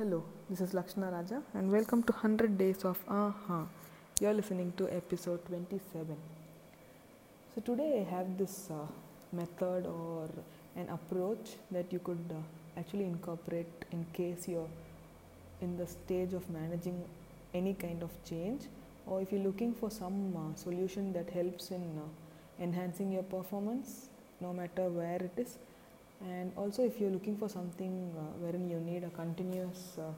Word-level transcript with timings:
Hello, 0.00 0.24
this 0.48 0.62
is 0.62 0.72
Lakshana 0.72 1.10
Raja 1.10 1.42
and 1.52 1.70
welcome 1.70 2.02
to 2.04 2.12
100 2.14 2.56
Days 2.56 2.86
of 2.86 2.98
Aha. 3.06 3.66
You're 4.18 4.32
listening 4.32 4.72
to 4.78 4.88
episode 4.90 5.44
27. 5.44 6.16
So, 7.54 7.60
today 7.60 8.00
I 8.00 8.10
have 8.10 8.38
this 8.38 8.70
uh, 8.70 8.86
method 9.30 9.84
or 9.84 10.26
an 10.74 10.88
approach 10.88 11.50
that 11.70 11.92
you 11.92 11.98
could 11.98 12.24
uh, 12.30 12.80
actually 12.80 13.04
incorporate 13.04 13.84
in 13.92 14.06
case 14.14 14.48
you're 14.48 14.70
in 15.60 15.76
the 15.76 15.86
stage 15.86 16.32
of 16.32 16.48
managing 16.48 17.04
any 17.52 17.74
kind 17.74 18.02
of 18.02 18.08
change 18.24 18.62
or 19.06 19.20
if 19.20 19.30
you're 19.30 19.42
looking 19.42 19.74
for 19.74 19.90
some 19.90 20.34
uh, 20.34 20.56
solution 20.56 21.12
that 21.12 21.28
helps 21.28 21.72
in 21.72 21.84
uh, 21.98 22.62
enhancing 22.64 23.12
your 23.12 23.24
performance 23.24 24.08
no 24.40 24.54
matter 24.54 24.88
where 24.88 25.16
it 25.16 25.32
is 25.36 25.58
and 26.22 26.52
also 26.56 26.84
if 26.84 27.00
you're 27.00 27.10
looking 27.10 27.36
for 27.36 27.48
something 27.48 28.12
uh, 28.18 28.22
wherein 28.40 28.68
you 28.68 28.78
need 28.78 29.04
a 29.04 29.10
continuous 29.10 29.96
uh, 29.98 30.12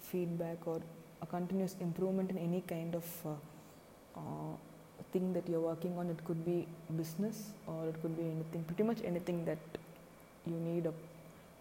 feedback 0.00 0.66
or 0.66 0.80
a 1.22 1.26
continuous 1.26 1.76
improvement 1.80 2.30
in 2.30 2.38
any 2.38 2.60
kind 2.62 2.94
of 2.94 3.04
uh, 3.24 3.30
uh, 4.16 4.54
thing 5.12 5.32
that 5.32 5.48
you're 5.48 5.60
working 5.60 5.96
on 5.96 6.08
it 6.10 6.24
could 6.24 6.44
be 6.44 6.66
business 6.96 7.50
or 7.66 7.88
it 7.88 8.00
could 8.02 8.16
be 8.16 8.24
anything 8.24 8.64
pretty 8.64 8.82
much 8.82 8.98
anything 9.04 9.44
that 9.44 9.58
you 10.46 10.54
need 10.54 10.86
a 10.86 10.92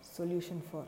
solution 0.01 0.61
for. 0.71 0.83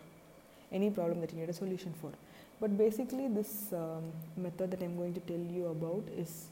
Any 0.72 0.90
problem 0.90 1.22
that 1.22 1.32
you 1.32 1.40
need 1.40 1.50
a 1.50 1.54
solution 1.54 1.94
for. 2.02 2.12
But 2.60 2.78
basically 2.78 3.28
this 3.28 3.72
um, 3.74 4.12
method 4.36 4.72
that 4.72 4.82
i'm 4.82 4.96
going 4.98 5.14
to 5.14 5.20
tell 5.22 5.44
you 5.58 5.68
about 5.68 6.04
is 6.18 6.46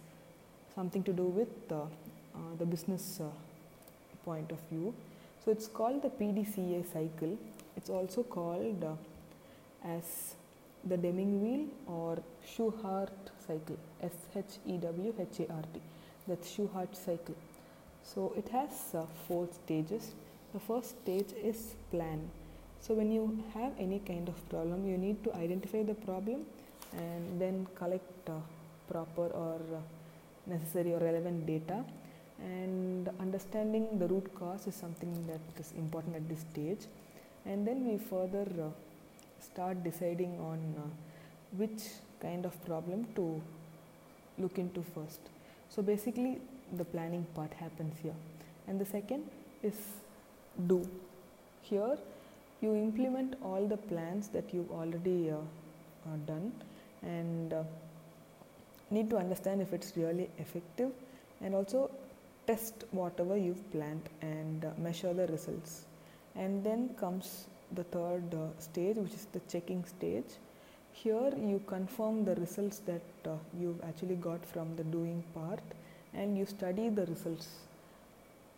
something 0.75 1.03
to 1.03 1.13
do 1.13 1.23
with 1.23 1.71
uh, 1.71 1.81
uh, 1.81 2.53
the 2.59 2.65
business 2.65 3.21
point 4.25 4.51
of 4.51 4.59
view 4.69 4.93
so 5.43 5.51
it's 5.51 5.67
called 5.67 6.01
the 6.01 6.09
PDCA 6.09 6.85
cycle. 6.91 7.37
It's 7.75 7.89
also 7.89 8.23
called 8.23 8.83
uh, 8.83 8.95
as 9.85 10.35
the 10.85 10.95
Deming 10.95 11.41
wheel 11.41 11.67
or 11.85 12.19
Shewhart 12.45 13.09
cycle. 13.45 13.77
S 14.01 14.13
H 14.35 14.57
E 14.65 14.77
W 14.77 15.13
H 15.19 15.39
A 15.41 15.51
R 15.51 15.63
T. 15.73 15.81
That's 16.27 16.49
Shewhart 16.49 16.95
cycle. 16.95 17.35
So 18.03 18.33
it 18.37 18.47
has 18.49 18.95
uh, 18.95 19.05
four 19.27 19.49
stages. 19.51 20.13
The 20.53 20.59
first 20.59 21.01
stage 21.01 21.33
is 21.43 21.75
plan. 21.91 22.29
So 22.79 22.93
when 22.93 23.11
you 23.11 23.43
have 23.53 23.73
any 23.77 23.99
kind 23.99 24.29
of 24.29 24.49
problem, 24.49 24.87
you 24.87 24.97
need 24.97 25.23
to 25.25 25.35
identify 25.35 25.83
the 25.83 25.93
problem 25.93 26.45
and 26.95 27.41
then 27.41 27.67
collect 27.75 28.29
uh, 28.29 28.33
proper 28.89 29.27
or 29.27 29.55
uh, 29.55 29.79
necessary 30.47 30.93
or 30.93 30.99
relevant 30.99 31.45
data 31.45 31.83
and 32.39 33.09
understanding 33.33 33.85
the 33.97 34.07
root 34.07 34.27
cause 34.39 34.67
is 34.67 34.75
something 34.75 35.11
that 35.27 35.43
is 35.59 35.71
important 35.75 36.15
at 36.15 36.29
this 36.29 36.41
stage. 36.51 36.83
And 37.45 37.67
then 37.67 37.87
we 37.87 37.97
further 37.97 38.45
uh, 38.65 38.69
start 39.39 39.83
deciding 39.83 40.33
on 40.39 40.59
uh, 40.77 40.87
which 41.57 41.81
kind 42.21 42.45
of 42.45 42.53
problem 42.65 43.07
to 43.15 43.41
look 44.37 44.59
into 44.59 44.83
first. 44.83 45.19
So 45.69 45.81
basically 45.81 46.37
the 46.77 46.85
planning 46.85 47.25
part 47.33 47.51
happens 47.53 47.95
here. 48.03 48.13
And 48.67 48.79
the 48.79 48.85
second 48.85 49.23
is 49.63 49.73
do. 50.67 50.87
Here 51.63 51.97
you 52.61 52.75
implement 52.75 53.33
all 53.43 53.65
the 53.67 53.77
plans 53.77 54.27
that 54.29 54.53
you've 54.53 54.71
already 54.71 55.31
uh, 55.31 55.37
uh 56.05 56.17
done 56.27 56.51
and 57.01 57.51
uh, 57.51 57.63
need 58.91 59.09
to 59.09 59.17
understand 59.17 59.59
if 59.59 59.73
it's 59.73 59.93
really 59.97 60.29
effective. 60.37 60.91
And 61.41 61.55
also 61.55 61.89
test 62.47 62.85
whatever 62.91 63.37
you've 63.37 63.63
planned 63.71 64.09
and 64.21 64.65
uh, 64.65 64.69
measure 64.77 65.13
the 65.13 65.27
results. 65.27 65.85
And 66.35 66.63
then 66.63 66.89
comes 66.99 67.45
the 67.73 67.83
third 67.85 68.33
uh, 68.33 68.59
stage, 68.59 68.97
which 68.97 69.13
is 69.13 69.27
the 69.31 69.41
checking 69.47 69.85
stage. 69.85 70.31
Here 70.91 71.31
you 71.37 71.61
confirm 71.67 72.25
the 72.25 72.35
results 72.35 72.79
that 72.79 73.01
uh, 73.25 73.31
you've 73.59 73.83
actually 73.83 74.15
got 74.15 74.45
from 74.45 74.75
the 74.75 74.83
doing 74.83 75.23
part 75.33 75.59
and 76.13 76.37
you 76.37 76.45
study 76.45 76.89
the 76.89 77.05
results. 77.05 77.47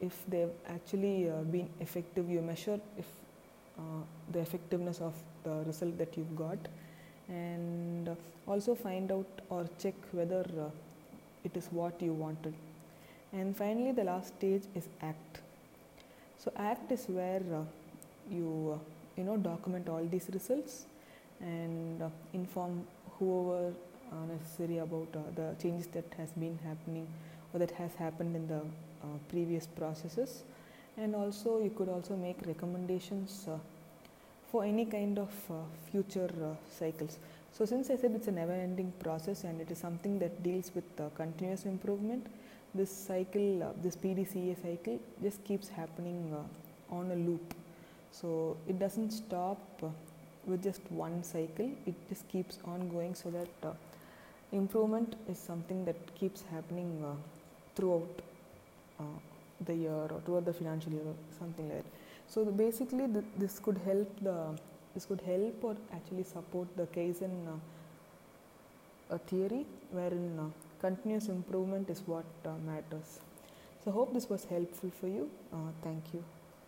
If 0.01 0.25
they've 0.28 0.50
actually 0.68 1.29
uh, 1.29 1.41
been 1.44 1.69
effective, 1.79 2.29
you 2.29 2.41
measure 2.41 2.79
if 2.97 3.06
uh, 3.78 3.81
the 4.31 4.40
effectiveness 4.40 5.00
of 5.00 5.13
the 5.44 5.63
result 5.66 5.97
that 5.97 6.18
you've 6.18 6.35
got 6.35 6.57
and 7.29 8.09
uh, 8.09 8.16
also 8.47 8.75
find 8.75 9.12
out 9.12 9.28
or 9.50 9.68
check 9.79 9.95
whether 10.12 10.45
it 11.44 11.56
is 11.56 11.68
what 11.72 12.01
you 12.01 12.13
wanted 12.13 12.53
and 13.34 13.56
finally 13.56 13.91
the 13.91 14.03
last 14.03 14.28
stage 14.38 14.63
is 14.75 14.88
act. 15.02 15.40
So 16.38 16.52
act 16.58 16.91
is 16.91 17.06
where 17.08 17.41
uh, 17.53 17.63
you 18.30 18.75
uh, 18.75 18.80
you 19.18 19.24
know 19.24 19.38
document 19.38 19.90
all 19.90 20.06
these 20.06 20.30
results 20.31 20.86
and 21.41 22.02
uh, 22.02 22.09
inform 22.34 22.86
whoever 23.18 23.74
uh, 24.12 24.25
necessary 24.31 24.78
about 24.78 25.08
uh, 25.16 25.19
the 25.36 25.56
changes 25.62 25.88
that 25.88 26.06
has 26.18 26.30
been 26.31 26.58
happening 26.63 27.08
or 27.53 27.59
that 27.59 27.72
has 27.72 27.94
happened 27.96 28.36
in 28.36 28.47
the 28.47 28.59
uh, 28.59 29.18
previous 29.30 29.66
processes. 29.66 30.44
And 30.97 31.16
also 31.16 31.62
you 31.62 31.72
could 31.72 31.90
also 31.90 32.16
make 32.16 32.38
recommendations 32.46 33.47
for 34.52 34.63
any 34.63 34.86
kind 34.86 35.19
of 35.19 35.30
future 35.92 36.30
cycles. 36.72 37.18
So 37.52 37.66
since 37.66 37.90
i 37.90 37.96
said 37.97 38.12
it's 38.16 38.28
a 38.28 38.31
never 38.31 38.53
ending 38.53 38.94
process 39.00 39.44
and 39.44 39.59
it 39.59 39.72
is 39.72 39.78
something 39.78 40.19
that 40.19 40.44
deals 40.44 40.72
with 40.75 40.86
continuous 41.16 41.66
improvement 41.66 42.28
this 42.75 42.91
cycle, 42.91 43.63
uh, 43.63 43.68
this 43.81 43.96
PDCA 43.96 44.62
cycle 44.62 45.00
just 45.24 45.44
keeps 45.46 45.69
happening 45.69 46.19
uh, 46.34 46.96
on 46.96 47.09
a 47.12 47.16
loop. 47.16 47.53
So 48.12 48.58
it 48.68 48.80
doesn't 48.80 49.12
stop 49.12 49.59
uh, 49.81 49.88
with 50.46 50.62
just 50.62 50.81
one 50.90 51.24
cycle, 51.24 51.72
it 51.86 51.96
just 52.09 52.28
keeps 52.28 52.59
on 52.66 52.90
going 52.90 53.16
so 53.16 53.31
that 53.31 53.69
uh, 53.69 53.74
improvement 54.52 55.16
is 55.30 55.40
something 55.40 55.86
that 55.86 55.96
keeps 56.16 56.44
happening 56.52 57.03
uh, 57.03 57.16
throughout 57.75 58.22
uh, 59.00 59.03
the 59.66 59.74
year 59.74 60.07
or 60.16 60.22
throughout 60.25 60.46
the 60.46 60.53
financial 60.53 60.92
year 60.92 61.02
or 61.02 61.16
something 61.40 61.68
like 61.69 61.84
that. 61.84 61.92
So 62.28 62.46
basically 62.46 63.07
th- 63.07 63.25
this 63.38 63.59
could 63.59 63.80
help 63.86 64.09
the 64.22 64.57
this 64.94 65.06
could 65.06 65.22
help 65.22 65.62
or 65.62 65.75
actually 65.94 66.24
support 66.24 66.68
the 66.78 66.86
Kaizen 66.88 67.59
theory 69.28 69.66
wherein 69.92 70.53
continuous 70.85 71.29
improvement 71.29 71.90
is 71.90 72.01
what 72.06 72.25
uh, 72.46 72.51
matters. 72.72 73.19
So, 73.84 73.91
hope 73.91 74.13
this 74.13 74.29
was 74.29 74.46
helpful 74.46 74.91
for 75.00 75.07
you. 75.07 75.29
Uh, 75.51 75.72
thank 75.84 76.13
you. 76.13 76.23